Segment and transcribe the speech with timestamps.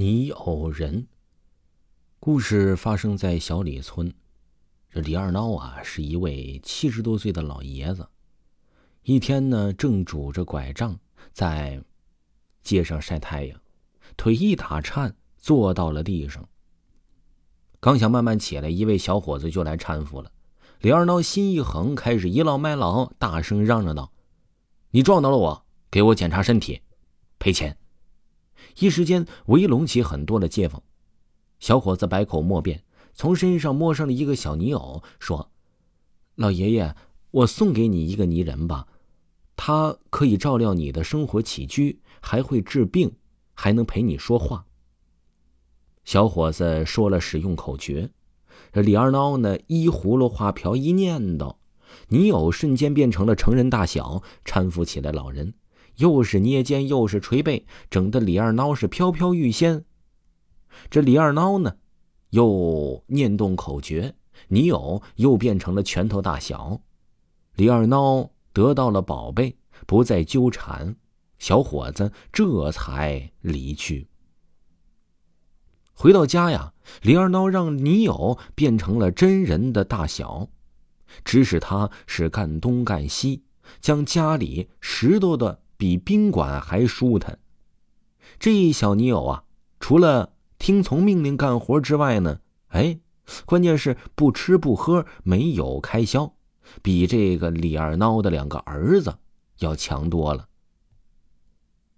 [0.00, 1.08] 泥偶人。
[2.20, 4.14] 故事发生在小李村，
[4.88, 8.08] 这李二孬啊是一位七十多岁的老爷子。
[9.02, 10.96] 一天呢，正拄着拐杖
[11.32, 11.82] 在
[12.62, 13.60] 街上晒太阳，
[14.16, 16.48] 腿一打颤，坐到了地上。
[17.80, 20.30] 刚想慢慢起来，一位小伙子就来搀扶了。
[20.78, 24.12] 李二孬心一横，开始倚老卖老，大声嚷嚷道
[24.92, 26.82] ：“你撞到了我，给我检查身体，
[27.40, 27.76] 赔钱。”
[28.80, 30.82] 一时间围拢起很多的街坊，
[31.58, 35.50] 小伙子百口莫辩，从身上摸上了一个小泥偶，说
[36.36, 36.94] ：“老爷爷，
[37.32, 38.86] 我送给你一个泥人吧，
[39.56, 43.12] 他可以照料你的生活起居，还会治病，
[43.54, 44.66] 还能陪你说话。”
[46.04, 48.10] 小伙子说了使用口诀，
[48.72, 51.56] 这李二孬呢，依葫芦画瓢一念叨，
[52.08, 55.54] 泥偶瞬间变成了成人大小，搀扶起来老人。
[55.98, 59.84] 又是捏肩，又是捶背，整得李二孬是飘飘欲仙。
[60.90, 61.76] 这李二孬呢，
[62.30, 64.14] 又念动口诀，
[64.48, 66.80] 泥偶又变成了拳头大小。
[67.56, 70.94] 李二孬得到了宝贝，不再纠缠，
[71.38, 74.06] 小伙子这才离去。
[75.94, 80.48] 回到家呀，李二孬让泥偶变成了真人的大小，
[81.24, 83.42] 指使他是干东干西，
[83.80, 85.62] 将家里拾掇的。
[85.78, 87.38] 比宾馆还舒坦。
[88.38, 89.44] 这一小泥偶啊，
[89.80, 92.98] 除了听从命令干活之外呢，哎，
[93.46, 96.34] 关键是不吃不喝，没有开销，
[96.82, 99.16] 比这个李二孬的两个儿子
[99.60, 100.48] 要强多了。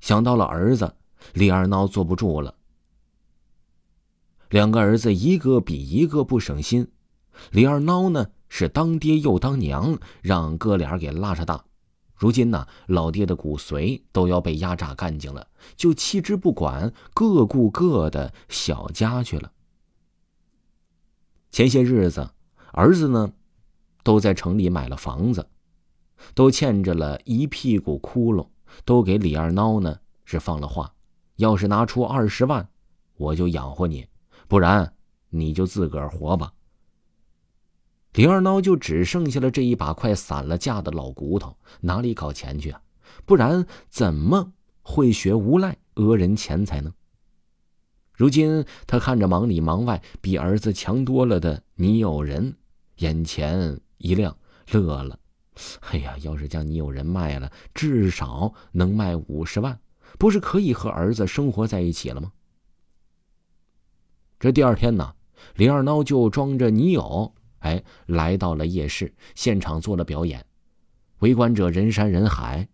[0.00, 0.94] 想到了儿子，
[1.32, 2.54] 李二孬坐不住了。
[4.50, 6.86] 两个儿子一个比一个不省心，
[7.50, 11.64] 李二孬呢是当爹又当娘，让哥俩给拉扯大。
[12.16, 19.52] 如今呢，老爹的骨髓都要被压榨干净了，就弃之不管，各顾各的小家去了。
[21.50, 22.30] 前些日子，
[22.72, 23.32] 儿子呢，
[24.02, 25.48] 都在城里买了房子，
[26.34, 28.48] 都欠着了一屁股窟窿，
[28.84, 30.94] 都给李二孬呢是放了话：
[31.36, 32.68] 要是拿出二十万，
[33.16, 34.04] 我就养活你；
[34.48, 34.94] 不然，
[35.30, 36.52] 你就自个儿活吧。
[38.14, 42.80] 李二孬就只剩下了这一把快散了架的老骨头，哪里搞钱去啊？
[43.26, 44.52] 不然怎么
[44.82, 46.92] 会学无赖讹人钱财呢？
[48.12, 52.56] 如今他看着忙里忙外比儿子强多了的泥友人，
[52.98, 54.36] 眼前一亮，
[54.70, 55.18] 乐了。
[55.90, 59.76] 哎呀，要是将泥友人卖了，至少能卖五十万，
[60.20, 62.30] 不是可以和儿子生活在一起了吗？
[64.38, 65.14] 这第二天呢，
[65.56, 67.34] 李二孬就装着泥友。
[67.64, 70.44] 哎，来到了夜市现场做了表演，
[71.20, 72.68] 围观者人山人海。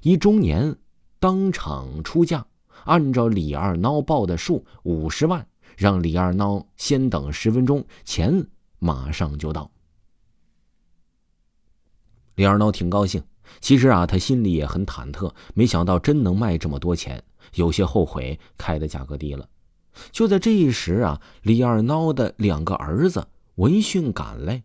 [0.00, 0.74] 一中年
[1.18, 2.46] 当场出价，
[2.84, 5.46] 按照李二孬报的数五十万，
[5.76, 8.46] 让李二孬先等十分钟，钱
[8.78, 9.70] 马上就到。
[12.36, 13.22] 李二孬挺高兴，
[13.60, 17.22] 其实啊，他心里也很忐忑，没想到真能卖这么多钱，
[17.56, 19.46] 有些后悔开的价格低了。
[20.10, 23.28] 就在这一时啊，李二孬的两个儿子。
[23.58, 24.62] 闻讯赶来，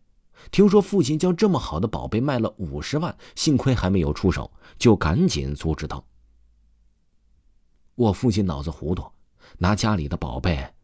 [0.52, 6.06] 听说父亲将这么好的宝贝卖了五十万，幸亏还没有出手，就赶紧阻止道
[7.96, 9.04] ：“我父亲脑子糊涂，
[9.58, 10.76] 拿家里的宝贝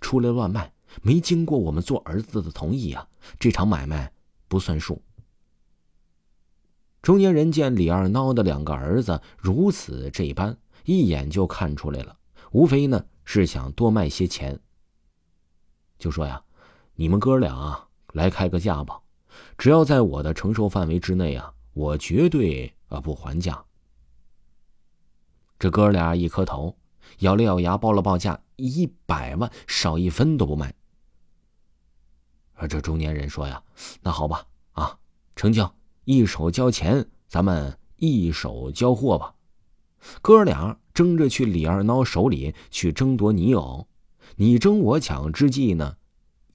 [0.00, 4.12] 出来乱卖，没经过我们做儿子的同意呀，这场买卖
[4.46, 5.02] 不算数。”
[7.02, 12.16] 中年人见李二孬的两个儿子如此这般，一眼就看出来了，
[12.52, 14.60] 无非呢是想多卖些钱，
[15.98, 16.40] 就说呀。
[17.00, 19.00] 你们哥俩来开个价吧，
[19.56, 23.64] 只要在我的承受范围之内啊，我绝对啊不还价。
[25.60, 26.76] 这哥俩一磕头，
[27.20, 30.74] 咬了咬牙，报了报价，一百万，少一分都不卖。
[32.54, 33.62] 而这中年人说呀
[34.02, 34.98] ：“那好吧，啊，
[35.36, 35.72] 成交，
[36.04, 39.32] 一手交钱，咱们一手交货吧。”
[40.20, 43.86] 哥俩争着去李二孬手里去争夺泥偶，
[44.34, 45.94] 你争我抢之际呢。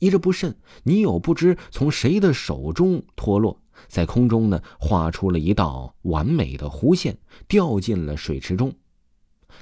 [0.03, 7.17] 一着不慎，泥偶不知从谁的手中脱落，在空中呢画出了一道完美的弧线，
[7.47, 8.73] 掉进了水池中。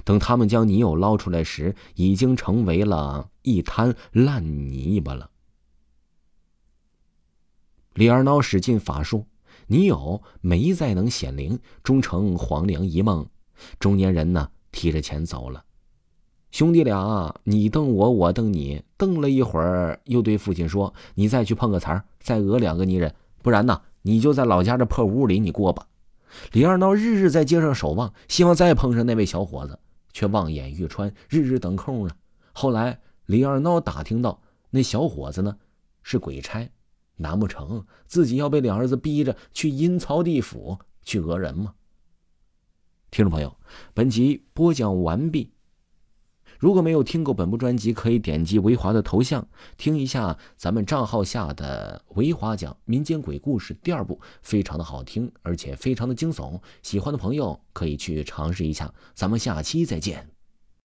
[0.03, 5.29] 等他们将泥偶捞出来时，已经成为了一滩烂泥巴了。
[7.93, 9.27] 李二孬使尽法术，
[9.67, 13.29] 泥偶没再能显灵，终成黄粱一梦。
[13.77, 15.63] 中年人呢，提着钱走了。
[16.51, 25.87] 兄弟俩，你瞪我，我瞪你，瞪了一会儿，又对父亲说：“你再去碰个瓷儿，再讹两个泥人，不然呢，你就在老家这破屋里你过吧。”
[26.51, 29.79] 李二孬日日在街上守望，希望再碰上那位小伙子，
[30.11, 32.13] 却望眼欲穿，日日等空呢。
[32.51, 35.55] 后来李二孬打听到那小伙子呢
[36.03, 36.69] 是鬼差，
[37.15, 41.73] 难不成自己要被两儿子逼着去阴曹地府去讹人吗？
[43.09, 43.55] 听众朋友，
[43.93, 45.49] 本集播讲完毕。
[46.61, 49.47] 如果没有听过本部专辑，可以点击维华的头像
[49.77, 56.61] 听一下咱们账号下的维华讲民间鬼故事第二部，非常的好听，而且非常的惊悚。
[56.83, 58.93] 喜欢的朋友可以去尝试一下。
[59.15, 60.40] 咱们下期再见。